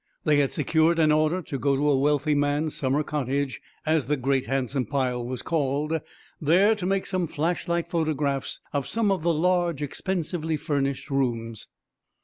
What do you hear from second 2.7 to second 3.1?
summer